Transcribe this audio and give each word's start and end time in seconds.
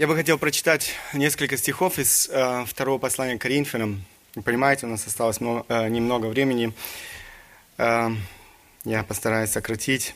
Я 0.00 0.06
бы 0.06 0.16
хотел 0.16 0.38
прочитать 0.38 0.94
несколько 1.12 1.58
стихов 1.58 1.98
из 1.98 2.26
э, 2.32 2.64
второго 2.66 2.96
послания 2.96 3.36
к 3.36 3.42
Коринфянам. 3.42 4.02
Вы 4.34 4.40
понимаете, 4.40 4.86
у 4.86 4.88
нас 4.88 5.06
осталось 5.06 5.42
много, 5.42 5.66
э, 5.68 5.90
немного 5.90 6.24
времени. 6.28 6.72
Э, 7.76 8.08
я 8.86 9.02
постараюсь 9.02 9.50
сократить. 9.50 10.14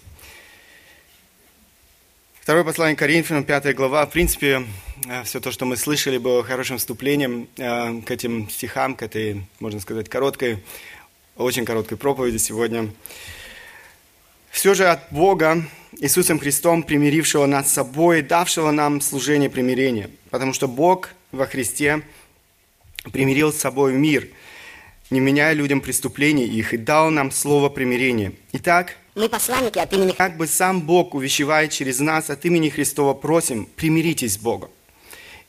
Второе 2.40 2.64
послание 2.64 2.96
Коринфянам, 2.96 3.44
пятая 3.44 3.74
глава. 3.74 4.06
В 4.06 4.10
принципе, 4.10 4.66
э, 5.06 5.22
все 5.24 5.38
то, 5.38 5.52
что 5.52 5.66
мы 5.66 5.76
слышали, 5.76 6.16
было 6.16 6.42
хорошим 6.42 6.78
вступлением 6.78 7.46
э, 7.58 8.00
к 8.06 8.10
этим 8.10 8.48
стихам, 8.48 8.96
к 8.96 9.02
этой, 9.02 9.44
можно 9.60 9.80
сказать, 9.80 10.08
короткой, 10.08 10.64
очень 11.36 11.66
короткой 11.66 11.98
проповеди 11.98 12.38
сегодня. 12.38 12.90
Все 14.54 14.72
же 14.72 14.86
от 14.86 15.00
Бога, 15.10 15.64
Иисусом 15.98 16.38
Христом, 16.38 16.84
примирившего 16.84 17.44
нас 17.44 17.68
с 17.68 17.72
собой, 17.72 18.22
давшего 18.22 18.70
нам 18.70 19.00
служение 19.00 19.50
примирения. 19.50 20.10
Потому 20.30 20.52
что 20.52 20.68
Бог 20.68 21.10
во 21.32 21.46
Христе 21.46 22.02
примирил 23.12 23.52
с 23.52 23.56
собой 23.56 23.94
мир, 23.94 24.28
не 25.10 25.18
меняя 25.18 25.54
людям 25.54 25.80
преступлений 25.80 26.46
их, 26.46 26.72
и 26.72 26.76
дал 26.76 27.10
нам 27.10 27.32
слово 27.32 27.68
примирения. 27.68 28.32
Итак, 28.52 28.96
мы 29.16 29.28
посланники 29.28 29.80
от 29.80 29.92
имени... 29.92 30.12
как 30.12 30.36
бы 30.36 30.46
сам 30.46 30.82
Бог 30.82 31.16
увещевает 31.16 31.72
через 31.72 31.98
нас 31.98 32.30
от 32.30 32.44
имени 32.44 32.68
Христова, 32.68 33.12
просим, 33.12 33.66
примиритесь 33.66 34.34
с 34.34 34.38
Богом. 34.38 34.70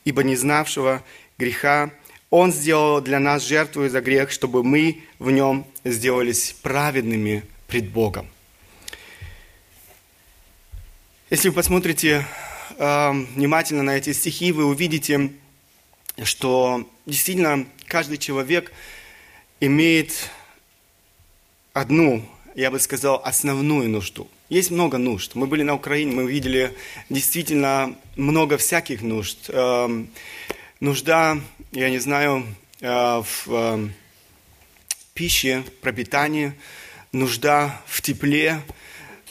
Ибо 0.04 0.24
не 0.24 0.34
знавшего 0.34 1.04
греха 1.38 1.92
Он 2.30 2.52
сделал 2.52 3.00
для 3.00 3.20
нас 3.20 3.44
жертву 3.44 3.88
за 3.88 4.00
грех, 4.00 4.32
чтобы 4.32 4.64
мы 4.64 5.04
в 5.20 5.30
нем 5.30 5.64
сделались 5.84 6.56
праведными 6.60 7.44
пред 7.68 7.88
Богом. 7.88 8.26
Если 11.28 11.48
вы 11.48 11.56
посмотрите 11.56 12.24
э, 12.78 13.10
внимательно 13.34 13.82
на 13.82 13.96
эти 13.96 14.12
стихи, 14.12 14.52
вы 14.52 14.64
увидите, 14.64 15.32
что 16.22 16.88
действительно 17.04 17.66
каждый 17.88 18.16
человек 18.16 18.70
имеет 19.58 20.30
одну, 21.72 22.24
я 22.54 22.70
бы 22.70 22.78
сказал, 22.78 23.20
основную 23.24 23.88
нужду. 23.88 24.28
Есть 24.48 24.70
много 24.70 24.98
нужд. 24.98 25.34
Мы 25.34 25.48
были 25.48 25.64
на 25.64 25.74
Украине, 25.74 26.12
мы 26.12 26.30
видели 26.30 26.76
действительно 27.10 27.96
много 28.14 28.56
всяких 28.56 29.02
нужд. 29.02 29.46
Э, 29.48 30.04
нужда, 30.78 31.40
я 31.72 31.90
не 31.90 31.98
знаю, 31.98 32.46
э, 32.80 32.86
в 32.88 33.48
э, 33.48 33.88
пище, 35.12 35.64
пропитании, 35.80 36.52
нужда 37.10 37.82
в 37.88 38.00
тепле, 38.00 38.62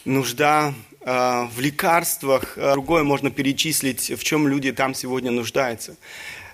нужда 0.03 0.73
в 1.05 1.59
лекарствах, 1.59 2.57
э, 2.57 2.71
другое 2.71 3.03
можно 3.03 3.29
перечислить, 3.29 4.09
в 4.09 4.23
чем 4.23 4.47
люди 4.47 4.71
там 4.71 4.95
сегодня 4.95 5.29
нуждаются. 5.29 5.95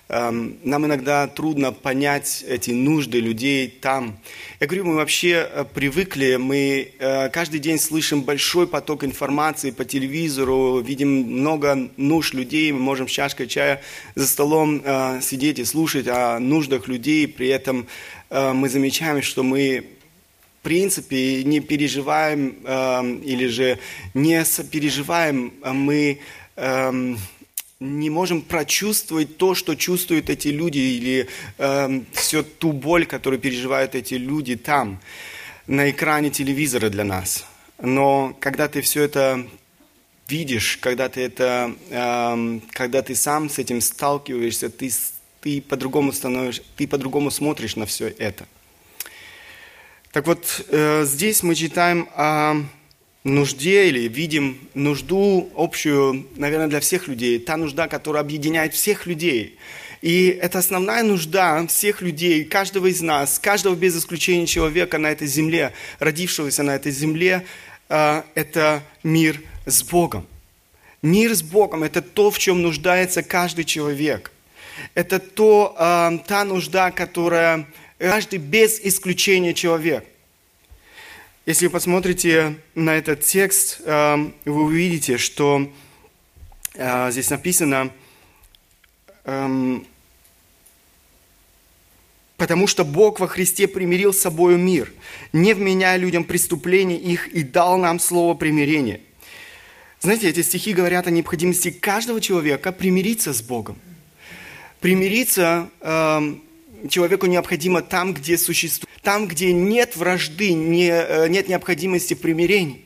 Эм, 0.08 0.58
нам 0.62 0.84
иногда 0.84 1.26
трудно 1.26 1.72
понять 1.72 2.44
эти 2.46 2.70
нужды 2.72 3.18
людей 3.18 3.66
там. 3.66 4.18
Я 4.60 4.66
говорю, 4.66 4.84
мы 4.84 4.96
вообще 4.96 5.48
э, 5.50 5.64
привыкли, 5.72 6.36
мы 6.36 6.92
каждый 7.32 7.60
день 7.60 7.78
слышим 7.78 8.20
большой 8.20 8.66
поток 8.66 9.04
информации 9.04 9.70
по 9.70 9.86
телевизору, 9.86 10.80
видим 10.80 11.08
много 11.08 11.88
нужд 11.96 12.34
людей, 12.34 12.72
мы 12.72 12.80
можем 12.80 13.08
с 13.08 13.10
чашкой 13.10 13.46
чая 13.46 13.80
за 14.14 14.26
столом 14.26 14.82
сидеть 15.22 15.60
и 15.60 15.64
слушать 15.64 16.08
о 16.08 16.38
нуждах 16.38 16.88
людей, 16.88 17.26
при 17.26 17.48
этом 17.48 17.86
мы 18.30 18.68
замечаем, 18.68 19.22
что 19.22 19.42
мы 19.42 19.86
принципе 20.62 21.44
не 21.44 21.60
переживаем 21.60 22.56
э, 22.64 23.20
или 23.24 23.46
же 23.46 23.78
не 24.14 24.44
сопереживаем, 24.44 25.52
а 25.62 25.72
мы 25.72 26.18
э, 26.56 27.14
не 27.82 28.10
можем 28.10 28.42
прочувствовать 28.42 29.36
то, 29.36 29.54
что 29.54 29.74
чувствуют 29.74 30.30
эти 30.30 30.48
люди, 30.48 30.78
или 30.78 31.28
э, 31.58 32.00
всю 32.12 32.42
ту 32.42 32.72
боль, 32.72 33.06
которую 33.06 33.40
переживают 33.40 33.94
эти 33.94 34.14
люди 34.14 34.56
там, 34.56 35.00
на 35.66 35.90
экране 35.90 36.30
телевизора 36.30 36.88
для 36.90 37.04
нас. 37.04 37.44
Но 37.80 38.36
когда 38.38 38.68
ты 38.68 38.80
все 38.80 39.02
это 39.02 39.44
видишь, 40.28 40.78
когда 40.80 41.08
ты 41.08 41.22
это, 41.22 41.74
э, 41.90 42.60
когда 42.70 43.02
ты 43.02 43.14
сам 43.14 43.50
с 43.50 43.58
этим 43.58 43.80
сталкиваешься, 43.80 44.70
ты, 44.70 44.90
ты 45.40 45.60
по-другому 45.60 46.12
становишься, 46.12 46.62
ты 46.76 46.86
по-другому 46.86 47.30
смотришь 47.30 47.76
на 47.76 47.86
все 47.86 48.08
это. 48.08 48.46
Так 50.12 50.26
вот, 50.26 50.66
э, 50.68 51.04
здесь 51.06 51.42
мы 51.42 51.54
читаем 51.54 52.06
о 52.14 52.56
нужде 53.24 53.88
или 53.88 54.08
видим 54.08 54.58
нужду 54.74 55.50
общую, 55.56 56.26
наверное, 56.36 56.68
для 56.68 56.80
всех 56.80 57.08
людей. 57.08 57.38
Та 57.38 57.56
нужда, 57.56 57.88
которая 57.88 58.22
объединяет 58.22 58.74
всех 58.74 59.06
людей. 59.06 59.56
И 60.02 60.26
это 60.26 60.58
основная 60.58 61.02
нужда 61.02 61.66
всех 61.66 62.02
людей, 62.02 62.44
каждого 62.44 62.88
из 62.88 63.00
нас, 63.00 63.38
каждого 63.38 63.74
без 63.74 63.96
исключения 63.96 64.46
человека 64.46 64.98
на 64.98 65.06
этой 65.06 65.26
земле, 65.26 65.72
родившегося 65.98 66.62
на 66.62 66.74
этой 66.74 66.92
земле, 66.92 67.46
э, 67.88 68.22
это 68.34 68.82
мир 69.02 69.40
с 69.64 69.82
Богом. 69.82 70.26
Мир 71.00 71.34
с 71.34 71.42
Богом– 71.42 71.82
это 71.84 72.02
то, 72.02 72.30
в 72.30 72.38
чем 72.38 72.60
нуждается 72.60 73.22
каждый 73.22 73.64
человек. 73.64 74.30
Это 74.94 75.18
то, 75.20 75.74
э, 75.78 76.18
та 76.26 76.44
нужда, 76.44 76.90
которая 76.90 77.66
каждый 78.02 78.40
без 78.40 78.80
исключения 78.80 79.54
человек. 79.54 80.04
Если 81.46 81.66
вы 81.66 81.72
посмотрите 81.72 82.56
на 82.74 82.96
этот 82.96 83.20
текст, 83.20 83.80
э, 83.84 84.16
вы 84.44 84.64
увидите, 84.64 85.18
что 85.18 85.72
э, 86.74 87.10
здесь 87.12 87.30
написано, 87.30 87.92
эм, 89.24 89.86
потому 92.36 92.66
что 92.66 92.84
Бог 92.84 93.20
во 93.20 93.28
Христе 93.28 93.68
примирил 93.68 94.12
с 94.12 94.18
собой 94.18 94.56
мир, 94.56 94.92
не 95.32 95.54
вменяя 95.54 95.96
людям 95.96 96.24
преступлений 96.24 96.96
их 96.96 97.28
и 97.28 97.44
дал 97.44 97.78
нам 97.78 98.00
слово 98.00 98.34
примирения. 98.34 99.00
Знаете, 100.00 100.28
эти 100.28 100.42
стихи 100.42 100.72
говорят 100.72 101.06
о 101.06 101.12
необходимости 101.12 101.70
каждого 101.70 102.20
человека 102.20 102.72
примириться 102.72 103.32
с 103.32 103.42
Богом. 103.42 103.78
Примириться 104.80 105.70
эм, 105.80 106.42
человеку 106.88 107.26
необходимо 107.26 107.82
там, 107.82 108.14
где 108.14 108.38
существует, 108.38 108.88
там, 109.02 109.26
где 109.26 109.52
нет 109.52 109.96
вражды, 109.96 110.52
не, 110.52 110.88
э, 110.88 111.28
нет 111.28 111.48
необходимости 111.48 112.14
примирений. 112.14 112.84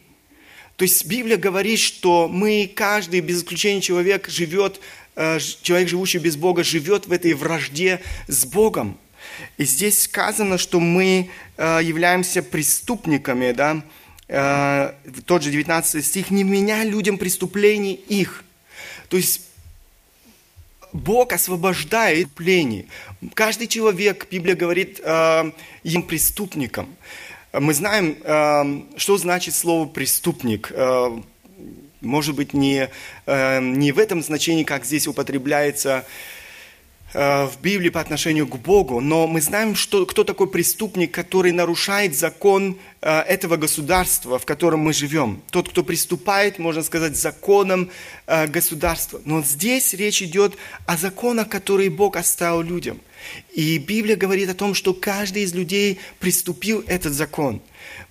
То 0.76 0.82
есть 0.82 1.06
Библия 1.06 1.36
говорит, 1.36 1.78
что 1.78 2.28
мы, 2.28 2.70
каждый, 2.74 3.20
без 3.20 3.38
исключения 3.38 3.80
человек, 3.80 4.28
живет, 4.28 4.80
э, 5.14 5.38
человек, 5.62 5.88
живущий 5.88 6.18
без 6.18 6.36
Бога, 6.36 6.64
живет 6.64 7.06
в 7.06 7.12
этой 7.12 7.32
вражде 7.34 8.00
с 8.26 8.44
Богом. 8.44 8.98
И 9.58 9.64
здесь 9.64 10.02
сказано, 10.02 10.58
что 10.58 10.80
мы 10.80 11.30
э, 11.56 11.80
являемся 11.82 12.42
преступниками, 12.42 13.52
да, 13.52 13.82
тот 15.24 15.44
же 15.44 15.52
19 15.52 16.04
стих, 16.04 16.32
не 16.32 16.42
меня 16.42 16.82
людям 16.82 17.16
преступлений 17.16 17.94
их. 17.94 18.42
То 19.08 19.16
есть 19.16 19.45
Бог 20.96 21.32
освобождает 21.32 22.30
плений. 22.32 22.88
Каждый 23.34 23.66
человек, 23.66 24.26
Библия 24.30 24.56
говорит, 24.56 25.00
э, 25.02 25.52
им 25.84 26.02
преступником. 26.02 26.88
Мы 27.52 27.74
знаем, 27.74 28.16
э, 28.22 28.98
что 28.98 29.16
значит 29.18 29.54
слово 29.54 29.86
преступник. 29.86 30.72
Э, 30.72 31.20
может 32.00 32.36
быть, 32.36 32.52
не, 32.52 32.88
не 33.26 33.90
в 33.90 33.98
этом 33.98 34.22
значении, 34.22 34.64
как 34.64 34.84
здесь 34.84 35.08
употребляется 35.08 36.06
в 37.16 37.52
Библии 37.62 37.88
по 37.88 38.00
отношению 38.00 38.46
к 38.46 38.56
Богу, 38.56 39.00
но 39.00 39.26
мы 39.26 39.40
знаем, 39.40 39.74
что, 39.74 40.04
кто 40.04 40.22
такой 40.22 40.50
преступник, 40.50 41.12
который 41.12 41.50
нарушает 41.50 42.14
закон 42.14 42.76
этого 43.00 43.56
государства, 43.56 44.38
в 44.38 44.44
котором 44.44 44.80
мы 44.80 44.92
живем. 44.92 45.40
Тот, 45.50 45.70
кто 45.70 45.82
приступает, 45.82 46.58
можно 46.58 46.82
сказать, 46.82 47.16
законом 47.16 47.90
государства. 48.26 49.22
Но 49.24 49.42
здесь 49.42 49.94
речь 49.94 50.20
идет 50.20 50.56
о 50.84 50.98
законах, 50.98 51.48
которые 51.48 51.88
Бог 51.88 52.16
оставил 52.16 52.60
людям– 52.60 53.00
и 53.52 53.78
Библия 53.78 54.16
говорит 54.16 54.50
о 54.50 54.54
том, 54.54 54.74
что 54.74 54.94
каждый 54.94 55.42
из 55.42 55.54
людей 55.54 55.98
приступил 56.18 56.84
этот 56.86 57.12
закон. 57.12 57.60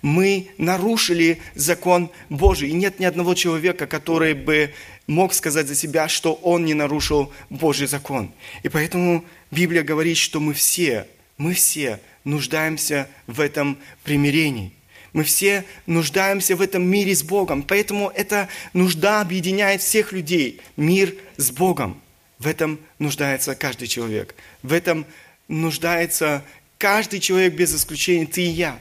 Мы 0.02 0.48
нарушили 0.58 1.40
закон 1.54 2.10
Божий. 2.28 2.70
И 2.70 2.74
нет 2.74 2.98
ни 3.00 3.04
одного 3.04 3.34
человека, 3.34 3.86
который 3.86 4.34
бы 4.34 4.72
мог 5.06 5.34
сказать 5.34 5.66
за 5.66 5.74
себя, 5.74 6.08
что 6.08 6.34
он 6.34 6.64
не 6.64 6.74
нарушил 6.74 7.32
Божий 7.50 7.86
закон. 7.86 8.32
И 8.62 8.68
поэтому 8.68 9.24
Библия 9.50 9.82
говорит, 9.82 10.16
что 10.16 10.40
мы 10.40 10.54
все, 10.54 11.06
мы 11.38 11.54
все 11.54 12.00
нуждаемся 12.24 13.08
в 13.26 13.40
этом 13.40 13.78
примирении. 14.02 14.72
Мы 15.12 15.24
все 15.24 15.64
нуждаемся 15.86 16.56
в 16.56 16.60
этом 16.60 16.86
мире 16.86 17.14
с 17.14 17.22
Богом. 17.22 17.62
Поэтому 17.62 18.12
эта 18.14 18.48
нужда 18.74 19.22
объединяет 19.22 19.80
всех 19.80 20.12
людей. 20.12 20.60
Мир 20.76 21.14
с 21.38 21.50
Богом. 21.50 22.00
В 22.38 22.46
этом 22.46 22.78
нуждается 22.98 23.54
каждый 23.54 23.88
человек. 23.88 24.34
В 24.62 24.74
этом 24.74 25.06
нуждается 25.48 26.44
каждый 26.76 27.20
человек 27.20 27.54
без 27.54 27.74
исключения, 27.74 28.26
ты 28.26 28.42
и 28.42 28.50
я. 28.50 28.78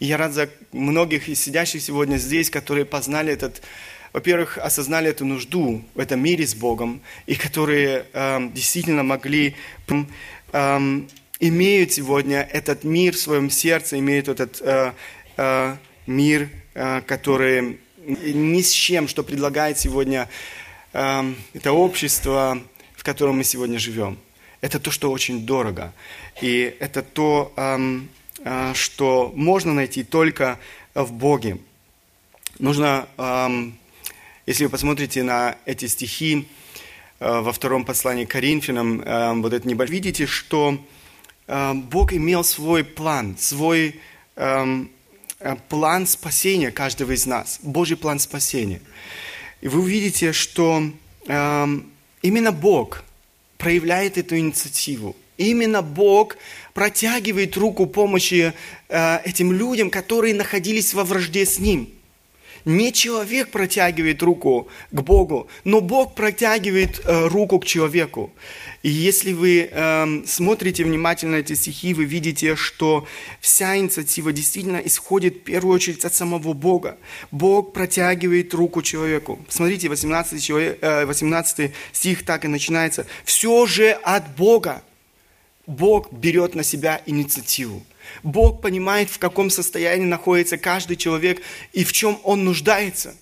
И 0.00 0.06
я 0.06 0.16
рад 0.16 0.32
за 0.32 0.50
многих 0.72 1.28
из 1.28 1.40
сидящих 1.40 1.82
сегодня 1.82 2.16
здесь, 2.16 2.50
которые 2.50 2.84
познали 2.84 3.32
этот 3.32 3.62
во-первых, 4.16 4.56
осознали 4.56 5.10
эту 5.10 5.26
нужду 5.26 5.82
в 5.94 6.00
этом 6.00 6.20
мире 6.20 6.46
с 6.46 6.54
Богом, 6.54 7.02
и 7.26 7.34
которые 7.34 8.06
э, 8.14 8.48
действительно 8.54 9.02
могли, 9.02 9.54
э, 9.88 11.00
имеют 11.38 11.92
сегодня 11.92 12.40
этот 12.50 12.82
мир 12.82 13.12
в 13.12 13.18
своем 13.18 13.50
сердце, 13.50 13.98
имеют 13.98 14.28
этот 14.28 14.62
э, 14.62 14.92
э, 15.36 15.76
мир, 16.06 16.48
э, 16.72 17.02
который 17.02 17.78
ни 18.06 18.62
с 18.62 18.70
чем, 18.70 19.06
что 19.06 19.22
предлагает 19.22 19.78
сегодня 19.78 20.30
э, 20.94 21.34
это 21.52 21.72
общество, 21.72 22.58
в 22.94 23.04
котором 23.04 23.36
мы 23.36 23.44
сегодня 23.44 23.78
живем. 23.78 24.16
Это 24.62 24.80
то, 24.80 24.90
что 24.90 25.12
очень 25.12 25.44
дорого. 25.44 25.92
И 26.40 26.74
это 26.80 27.02
то, 27.02 27.52
э, 27.54 28.00
э, 28.46 28.72
что 28.72 29.30
можно 29.36 29.74
найти 29.74 30.04
только 30.04 30.58
в 30.94 31.12
Боге. 31.12 31.58
Нужно, 32.58 33.06
э, 33.18 33.72
если 34.46 34.62
вы 34.62 34.70
посмотрите 34.70 35.24
на 35.24 35.56
эти 35.66 35.86
стихи 35.86 36.46
э, 37.18 37.40
во 37.40 37.52
втором 37.52 37.84
послании 37.84 38.24
к 38.26 38.30
Коринфянам, 38.30 39.00
э, 39.00 39.32
вот 39.34 39.52
это 39.52 39.66
небольшое, 39.66 39.98
видите, 39.98 40.26
что 40.26 40.78
э, 41.48 41.74
Бог 41.74 42.12
имел 42.12 42.44
свой 42.44 42.84
план, 42.84 43.36
свой 43.38 44.00
эм, 44.36 44.90
план 45.68 46.06
спасения 46.06 46.70
каждого 46.70 47.10
из 47.10 47.26
нас, 47.26 47.58
Божий 47.62 47.96
план 47.96 48.20
спасения. 48.20 48.80
И 49.62 49.68
вы 49.68 49.80
увидите, 49.80 50.32
что 50.32 50.92
э, 51.26 51.66
именно 52.22 52.52
Бог 52.52 53.02
проявляет 53.58 54.16
эту 54.16 54.38
инициативу. 54.38 55.16
Именно 55.38 55.82
Бог 55.82 56.36
протягивает 56.72 57.56
руку 57.56 57.86
помощи 57.86 58.54
этим 58.88 59.52
людям, 59.52 59.90
которые 59.90 60.34
находились 60.34 60.94
во 60.94 61.04
вражде 61.04 61.44
с 61.44 61.58
Ним– 61.58 61.90
не 62.66 62.92
человек 62.92 63.50
протягивает 63.50 64.22
руку 64.22 64.68
к 64.90 65.00
Богу, 65.00 65.48
но 65.64 65.80
Бог 65.80 66.14
протягивает 66.14 67.00
э, 67.04 67.28
руку 67.28 67.60
к 67.60 67.64
человеку. 67.64 68.32
И 68.82 68.90
если 68.90 69.32
вы 69.32 69.70
э, 69.70 70.22
смотрите 70.26 70.84
внимательно 70.84 71.36
эти 71.36 71.54
стихи, 71.54 71.94
вы 71.94 72.04
видите, 72.04 72.56
что 72.56 73.06
вся 73.40 73.78
инициатива 73.78 74.32
действительно 74.32 74.78
исходит 74.78 75.36
в 75.36 75.40
первую 75.44 75.76
очередь 75.76 76.04
от 76.04 76.12
самого 76.12 76.52
Бога. 76.54 76.98
Бог 77.30 77.72
протягивает 77.72 78.52
руку 78.52 78.82
человеку. 78.82 79.38
Смотрите, 79.48 79.88
18, 79.88 80.42
человек, 80.42 80.78
э, 80.82 81.06
18 81.06 81.72
стих 81.92 82.24
так 82.24 82.44
и 82.44 82.48
начинается. 82.48 83.06
«Все 83.24 83.64
же 83.66 83.92
от 83.92 84.36
Бога». 84.36 84.82
Бог 85.66 86.12
берет 86.12 86.54
на 86.54 86.62
себя 86.62 87.00
инициативу. 87.06 87.82
Бог 88.22 88.60
понимает, 88.60 89.10
в 89.10 89.18
каком 89.18 89.50
состоянии 89.50 90.06
находится 90.06 90.58
каждый 90.58 90.96
человек 90.96 91.42
и 91.72 91.84
в 91.84 91.92
чем 91.92 92.18
он 92.24 92.44
нуждается. 92.44 93.14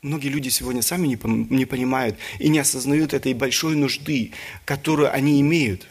Многие 0.00 0.28
люди 0.28 0.48
сегодня 0.48 0.80
сами 0.80 1.08
не, 1.08 1.64
понимают 1.64 2.16
и 2.38 2.48
не 2.48 2.60
осознают 2.60 3.14
этой 3.14 3.34
большой 3.34 3.74
нужды, 3.74 4.32
которую 4.64 5.12
они 5.12 5.40
имеют. 5.40 5.88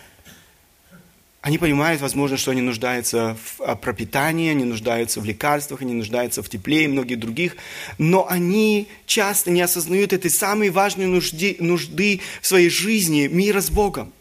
Они 1.41 1.57
понимают, 1.57 2.01
возможно, 2.01 2.35
что 2.35 2.51
они 2.51 2.61
нуждаются 2.61 3.37
в 3.41 3.61
а, 3.61 3.75
пропитании, 3.75 4.49
они 4.49 4.63
нуждаются 4.63 5.21
в 5.21 5.25
лекарствах, 5.25 5.81
они 5.81 5.93
нуждаются 5.93 6.41
в 6.41 6.49
тепле 6.49 6.85
и 6.85 6.87
многих 6.87 7.19
других, 7.19 7.55
но 7.97 8.27
они 8.27 8.87
часто 9.05 9.51
не 9.51 9.61
осознают 9.61 10.13
этой 10.13 10.31
самой 10.31 10.69
важной 10.69 11.05
нужды, 11.05 11.55
нужды 11.59 12.21
в 12.41 12.47
своей 12.47 12.69
жизни 12.69 13.27
мира 13.27 13.61
с 13.61 13.69
Богом. 13.69 14.11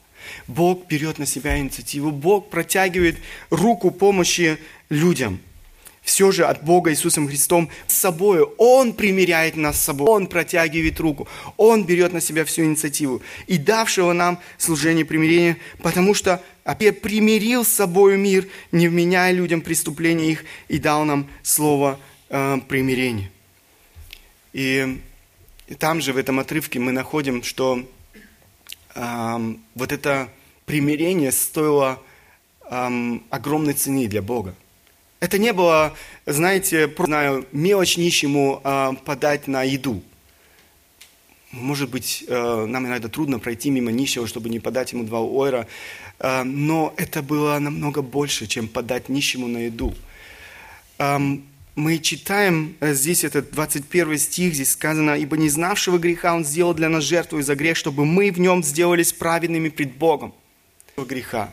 Бог 0.47 0.87
берет 0.87 1.19
на 1.19 1.27
себя 1.27 1.59
инициативу, 1.59 2.11
Бог 2.11 2.51
протягивает 2.51 3.17
руку 3.51 3.91
помощи 3.91 4.59
людям. 4.89 5.41
Все 6.07 6.31
же 6.31 6.45
от 6.45 6.63
Бога 6.63 6.93
Иисусом 6.93 7.27
Христом 7.27 7.69
с 7.89 7.95
собой. 7.95 8.45
Он 8.59 8.93
примиряет 8.93 9.57
нас 9.57 9.77
с 9.77 9.83
собой. 9.83 10.07
Он 10.07 10.29
протягивает 10.29 11.01
руку. 11.01 11.27
Он 11.57 11.85
берет 11.85 12.13
на 12.13 12.21
себя 12.21 12.45
всю 12.45 12.63
инициативу. 12.63 13.23
И 13.49 13.59
давшего 13.59 14.13
нам 14.13 14.39
служение 14.57 15.05
примирения, 15.05 15.57
потому 15.83 16.15
что 16.15 16.41
опять 16.63 17.01
примирил 17.01 17.65
с 17.65 17.69
собой 17.69 18.17
мир, 18.19 18.47
не 18.71 18.87
вменяя 18.87 19.33
людям 19.33 19.61
преступления 19.61 20.31
их, 20.31 20.45
и 20.69 20.79
дал 20.79 21.05
нам 21.05 21.29
слово 21.43 21.99
э, 22.29 22.59
примирения. 22.69 23.33
И 24.53 25.01
там 25.81 26.01
же, 26.01 26.13
в 26.13 26.19
этом 26.19 26.39
отрывке, 26.39 26.79
мы 26.79 26.93
находим, 26.93 27.43
что 27.43 27.85
вот 28.97 29.93
это 29.93 30.29
примирение 30.65 31.31
стоило 31.31 32.03
огромной 33.31 33.75
цены 33.75 34.09
для 34.09 34.23
Бога. 34.23 34.55
Это 35.19 35.39
не 35.39 35.53
было, 35.53 35.95
знаете, 36.27 36.93
знаю, 36.99 37.47
мелочь 37.51 37.97
нищему 37.97 38.61
э, 38.63 38.93
подать 39.05 39.49
на 39.49 39.63
еду. 39.63 40.03
Может 41.53 41.89
быть, 41.89 42.25
э, 42.29 42.67
нам 42.67 42.87
иногда 42.87 43.09
трудно 43.09 43.39
пройти 43.39 43.71
мимо 43.71 43.91
нищего, 43.91 44.27
чтобы 44.27 44.51
не 44.51 44.61
подать 44.61 44.93
ему 44.93 45.05
два 45.05 45.21
ойра, 45.21 45.67
э, 46.19 46.43
но 46.43 46.93
это 46.99 47.23
было 47.23 47.59
намного 47.59 48.03
больше, 48.03 48.47
чем 48.47 48.69
подать 48.69 49.09
нищему 49.09 49.49
на 49.49 49.59
еду. 49.59 49.95
Эм, 50.99 51.45
мы 51.77 51.99
читаем 51.99 52.75
э, 52.81 52.95
здесь 52.95 53.23
этот 53.23 53.51
21 53.51 54.19
стих, 54.19 54.55
здесь 54.55 54.73
сказано, 54.73 55.11
«Ибо 55.11 55.37
не 55.37 55.51
знавшего 55.51 55.99
греха 55.99 56.35
Он 56.35 56.43
сделал 56.43 56.73
для 56.73 56.89
нас 56.89 57.05
жертву 57.05 57.41
за 57.43 57.55
грех, 57.55 57.77
чтобы 57.77 58.07
мы 58.07 58.33
в 58.33 58.41
нем 58.41 58.65
сделались 58.65 59.13
праведными 59.13 59.69
пред 59.69 59.93
Богом». 59.93 60.35
Греха. 60.97 61.53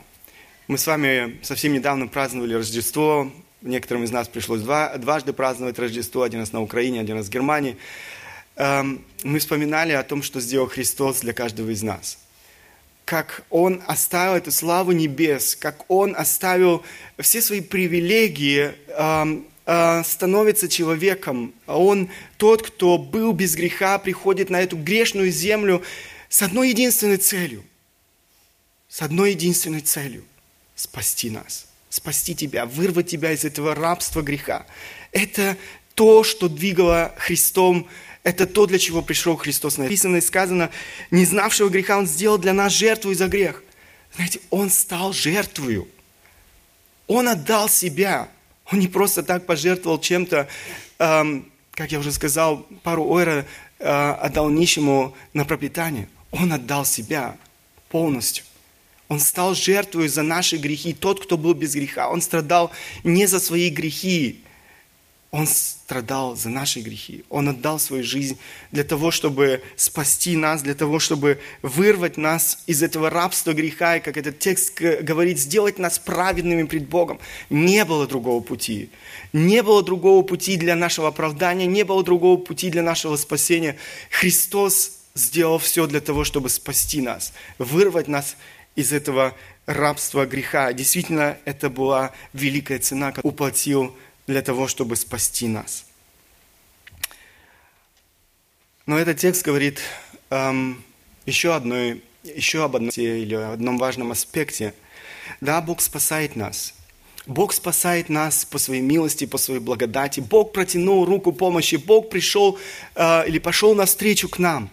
Мы 0.66 0.78
с 0.78 0.86
вами 0.86 1.38
совсем 1.42 1.74
недавно 1.74 2.08
праздновали 2.08 2.54
Рождество. 2.54 3.30
Некоторым 3.60 4.04
из 4.04 4.12
нас 4.12 4.26
пришлось 4.26 4.62
два, 4.62 4.96
дважды 4.96 5.34
праздновать 5.34 5.78
Рождество, 5.78 6.22
один 6.22 6.40
раз 6.40 6.52
на 6.52 6.62
Украине, 6.62 7.00
один 7.02 7.16
раз 7.16 7.26
в 7.26 7.30
Германии. 7.30 7.76
Эм, 8.56 9.04
мы 9.24 9.38
вспоминали 9.40 9.92
о 9.92 10.02
том, 10.02 10.22
что 10.22 10.40
сделал 10.40 10.68
Христос 10.68 11.20
для 11.20 11.34
каждого 11.34 11.70
из 11.70 11.82
нас 11.82 12.18
как 13.04 13.42
Он 13.50 13.82
оставил 13.86 14.32
эту 14.32 14.50
славу 14.50 14.92
небес, 14.92 15.56
как 15.56 15.84
Он 15.90 16.16
оставил 16.16 16.82
все 17.18 17.42
свои 17.42 17.60
привилегии 17.60 18.72
эм, 18.88 19.44
становится 19.64 20.68
человеком. 20.68 21.54
Он 21.66 22.10
тот, 22.36 22.62
кто 22.62 22.98
был 22.98 23.32
без 23.32 23.54
греха, 23.54 23.98
приходит 23.98 24.50
на 24.50 24.60
эту 24.60 24.76
грешную 24.76 25.30
землю 25.30 25.82
с 26.28 26.42
одной 26.42 26.70
единственной 26.70 27.16
целью. 27.16 27.64
С 28.88 29.02
одной 29.02 29.30
единственной 29.30 29.80
целью– 29.80 30.24
спасти 30.76 31.30
нас, 31.30 31.66
спасти 31.88 32.34
тебя, 32.34 32.66
вырвать 32.66 33.08
тебя 33.08 33.32
из 33.32 33.44
этого 33.44 33.74
рабства 33.74 34.22
греха. 34.22 34.66
Это 35.10 35.56
то, 35.94 36.24
что 36.24 36.48
двигало 36.48 37.14
Христом, 37.16 37.88
это 38.22 38.46
то, 38.46 38.66
для 38.66 38.78
чего 38.78 39.02
пришел 39.02 39.36
Христос. 39.36 39.78
Написано 39.78 40.16
и 40.16 40.20
сказано, 40.20 40.70
не 41.10 41.24
знавшего 41.24 41.68
греха 41.68 41.98
Он 41.98 42.06
сделал 42.06 42.38
для 42.38 42.52
нас 42.52 42.72
жертву 42.72 43.14
за 43.14 43.28
грех. 43.28 43.62
Знаете, 44.14 44.40
Он 44.50 44.70
стал 44.70 45.12
жертвою. 45.12 45.88
Он 47.06 47.28
отдал 47.28 47.68
себя. 47.68 48.28
Он 48.72 48.78
не 48.78 48.88
просто 48.88 49.22
так 49.22 49.46
пожертвовал 49.46 50.00
чем-то, 50.00 50.48
эм, 50.98 51.50
как 51.72 51.92
я 51.92 51.98
уже 51.98 52.12
сказал, 52.12 52.66
пару 52.82 53.06
ойра 53.06 53.44
э, 53.78 54.10
отдал 54.20 54.48
нищему 54.48 55.14
на 55.32 55.44
пропитание. 55.44 56.08
Он 56.30 56.52
отдал 56.52 56.84
себя 56.84 57.36
полностью. 57.90 58.44
Он 59.08 59.20
стал 59.20 59.54
жертвой 59.54 60.08
за 60.08 60.22
наши 60.22 60.56
грехи. 60.56 60.94
Тот, 60.94 61.22
кто 61.22 61.36
был 61.36 61.54
без 61.54 61.74
греха, 61.74 62.08
он 62.08 62.22
страдал 62.22 62.70
не 63.04 63.26
за 63.26 63.38
свои 63.38 63.68
грехи, 63.68 64.43
он 65.34 65.48
страдал 65.48 66.36
за 66.36 66.48
наши 66.48 66.78
грехи. 66.78 67.24
Он 67.28 67.48
отдал 67.48 67.80
свою 67.80 68.04
жизнь 68.04 68.38
для 68.70 68.84
того, 68.84 69.10
чтобы 69.10 69.64
спасти 69.74 70.36
нас, 70.36 70.62
для 70.62 70.76
того, 70.76 71.00
чтобы 71.00 71.40
вырвать 71.60 72.16
нас 72.16 72.62
из 72.68 72.84
этого 72.84 73.10
рабства 73.10 73.52
греха. 73.52 73.96
И 73.96 74.00
как 74.00 74.16
этот 74.16 74.38
текст 74.38 74.80
говорит, 74.80 75.40
сделать 75.40 75.76
нас 75.80 75.98
праведными 75.98 76.62
пред 76.62 76.88
Богом. 76.88 77.18
Не 77.50 77.84
было 77.84 78.06
другого 78.06 78.40
пути. 78.44 78.90
Не 79.32 79.64
было 79.64 79.82
другого 79.82 80.22
пути 80.22 80.56
для 80.56 80.76
нашего 80.76 81.08
оправдания, 81.08 81.66
не 81.66 81.82
было 81.82 82.04
другого 82.04 82.40
пути 82.40 82.70
для 82.70 82.82
нашего 82.82 83.16
спасения. 83.16 83.76
Христос 84.10 84.92
сделал 85.16 85.58
все 85.58 85.88
для 85.88 86.00
того, 86.00 86.22
чтобы 86.22 86.48
спасти 86.48 87.00
нас, 87.00 87.32
вырвать 87.58 88.06
нас 88.06 88.36
из 88.76 88.92
этого 88.92 89.34
рабства 89.66 90.26
греха. 90.26 90.72
Действительно, 90.72 91.38
это 91.44 91.70
была 91.70 92.12
великая 92.32 92.78
цена, 92.78 93.10
которую 93.10 93.32
уплатил 93.32 93.96
для 94.26 94.42
того, 94.42 94.68
чтобы 94.68 94.96
спасти 94.96 95.48
нас. 95.48 95.86
Но 98.86 98.98
этот 98.98 99.18
текст 99.18 99.44
говорит 99.44 99.80
эм, 100.30 100.84
еще, 101.26 101.54
одной, 101.54 102.02
еще 102.22 102.64
об 102.64 102.76
одном 102.76 102.90
или 102.90 103.34
одном 103.34 103.78
важном 103.78 104.12
аспекте. 104.12 104.74
Да, 105.40 105.60
Бог 105.60 105.80
спасает 105.80 106.36
нас. 106.36 106.74
Бог 107.26 107.54
спасает 107.54 108.10
нас 108.10 108.44
по 108.44 108.58
своей 108.58 108.82
милости, 108.82 109.24
по 109.24 109.38
своей 109.38 109.60
благодати. 109.60 110.20
Бог 110.20 110.52
протянул 110.52 111.06
руку 111.06 111.32
помощи. 111.32 111.76
Бог 111.76 112.10
пришел 112.10 112.58
э, 112.94 113.26
или 113.26 113.38
пошел 113.38 113.74
навстречу 113.74 114.28
к 114.28 114.38
нам. 114.38 114.70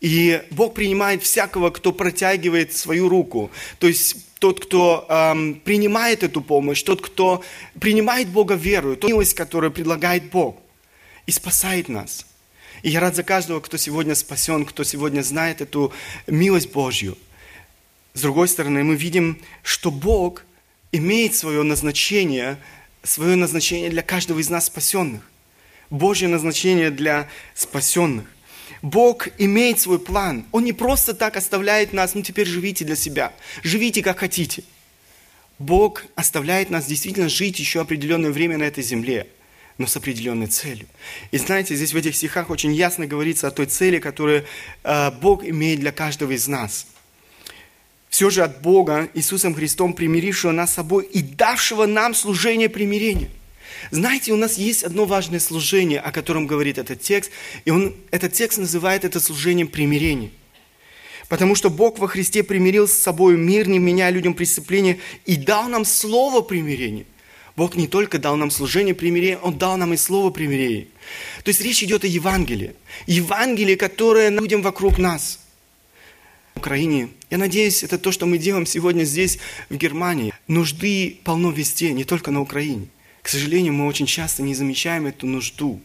И 0.00 0.42
Бог 0.50 0.74
принимает 0.74 1.22
всякого, 1.22 1.70
кто 1.70 1.92
протягивает 1.92 2.76
свою 2.76 3.08
руку. 3.08 3.52
То 3.78 3.86
есть 3.86 4.16
тот, 4.42 4.58
кто 4.58 5.06
эм, 5.08 5.54
принимает 5.54 6.24
эту 6.24 6.42
помощь, 6.42 6.82
тот, 6.82 7.00
кто 7.00 7.44
принимает 7.78 8.26
Бога 8.26 8.56
верою, 8.56 8.96
ту 8.96 9.06
милость, 9.06 9.34
которую 9.34 9.70
предлагает 9.70 10.30
Бог, 10.30 10.56
и 11.26 11.30
спасает 11.30 11.88
нас. 11.88 12.26
И 12.82 12.90
я 12.90 12.98
рад 12.98 13.14
за 13.14 13.22
каждого, 13.22 13.60
кто 13.60 13.76
сегодня 13.76 14.16
спасен, 14.16 14.64
кто 14.64 14.82
сегодня 14.82 15.22
знает 15.22 15.60
эту 15.60 15.92
милость 16.26 16.72
Божью. 16.72 17.16
С 18.14 18.22
другой 18.22 18.48
стороны, 18.48 18.82
мы 18.82 18.96
видим, 18.96 19.38
что 19.62 19.92
Бог 19.92 20.44
имеет 20.90 21.36
свое 21.36 21.62
назначение, 21.62 22.58
свое 23.04 23.36
назначение 23.36 23.90
для 23.90 24.02
каждого 24.02 24.40
из 24.40 24.50
нас 24.50 24.66
спасенных. 24.66 25.22
Божье 25.88 26.26
назначение 26.26 26.90
для 26.90 27.28
спасенных. 27.54 28.24
Бог 28.82 29.28
имеет 29.38 29.78
свой 29.78 30.00
план. 30.00 30.44
Он 30.50 30.64
не 30.64 30.72
просто 30.72 31.14
так 31.14 31.36
оставляет 31.36 31.92
нас, 31.92 32.14
ну 32.14 32.22
теперь 32.22 32.48
живите 32.48 32.84
для 32.84 32.96
себя, 32.96 33.32
живите 33.62 34.02
как 34.02 34.18
хотите. 34.18 34.64
Бог 35.60 36.04
оставляет 36.16 36.70
нас 36.70 36.86
действительно 36.86 37.28
жить 37.28 37.60
еще 37.60 37.80
определенное 37.80 38.32
время 38.32 38.58
на 38.58 38.64
этой 38.64 38.82
земле, 38.82 39.28
но 39.78 39.86
с 39.86 39.96
определенной 39.96 40.48
целью. 40.48 40.88
И 41.30 41.38
знаете, 41.38 41.76
здесь 41.76 41.92
в 41.92 41.96
этих 41.96 42.16
стихах 42.16 42.50
очень 42.50 42.72
ясно 42.72 43.06
говорится 43.06 43.46
о 43.46 43.52
той 43.52 43.66
цели, 43.66 44.00
которую 44.00 44.44
э, 44.82 45.10
Бог 45.12 45.44
имеет 45.44 45.78
для 45.78 45.92
каждого 45.92 46.32
из 46.32 46.48
нас. 46.48 46.86
Все 48.08 48.28
же 48.28 48.42
от 48.42 48.60
Бога, 48.60 49.08
Иисусом 49.14 49.54
Христом, 49.54 49.94
примирившего 49.94 50.50
нас 50.50 50.72
с 50.72 50.74
собой 50.74 51.04
и 51.04 51.22
давшего 51.22 51.86
нам 51.86 52.14
служение 52.14 52.68
примирения– 52.68 53.30
знаете, 53.90 54.32
у 54.32 54.36
нас 54.36 54.58
есть 54.58 54.82
одно 54.82 55.04
важное 55.04 55.40
служение, 55.40 56.00
о 56.00 56.12
котором 56.12 56.46
говорит 56.46 56.78
этот 56.78 57.00
текст, 57.00 57.30
и 57.64 57.70
он, 57.70 57.94
этот 58.10 58.32
текст 58.32 58.58
называет 58.58 59.04
это 59.04 59.20
служением 59.20 59.68
примирения. 59.68 60.30
Потому 61.28 61.54
что 61.54 61.70
Бог 61.70 61.98
во 61.98 62.08
Христе 62.08 62.42
примирил 62.42 62.86
с 62.86 62.92
собой 62.92 63.36
мир, 63.36 63.68
не 63.68 63.78
меняя 63.78 64.10
людям 64.10 64.34
преступления, 64.34 64.98
и 65.24 65.36
дал 65.36 65.68
нам 65.68 65.84
слово 65.84 66.42
примирения. 66.42 67.06
Бог 67.56 67.74
не 67.74 67.86
только 67.86 68.18
дал 68.18 68.36
нам 68.36 68.50
служение 68.50 68.94
примирения, 68.94 69.38
Он 69.38 69.58
дал 69.58 69.76
нам 69.76 69.92
и 69.92 69.96
слово 69.96 70.30
примирения. 70.30 70.88
То 71.44 71.48
есть 71.48 71.60
речь 71.60 71.82
идет 71.82 72.04
о 72.04 72.06
Евангелии. 72.06 72.74
Евангелие, 73.06 73.76
которое 73.76 74.30
людям 74.30 74.62
вокруг 74.62 74.98
нас. 74.98 75.40
В 76.54 76.58
Украине, 76.58 77.08
я 77.30 77.38
надеюсь, 77.38 77.82
это 77.82 77.98
то, 77.98 78.12
что 78.12 78.26
мы 78.26 78.38
делаем 78.38 78.66
сегодня 78.66 79.04
здесь, 79.04 79.38
в 79.68 79.76
Германии. 79.76 80.32
Нужды 80.48 81.18
полно 81.24 81.50
везде, 81.50 81.92
не 81.92 82.04
только 82.04 82.30
на 82.30 82.40
Украине. 82.40 82.88
К 83.22 83.28
сожалению, 83.28 83.72
мы 83.72 83.86
очень 83.86 84.06
часто 84.06 84.42
не 84.42 84.54
замечаем 84.54 85.06
эту 85.06 85.26
нужду. 85.26 85.80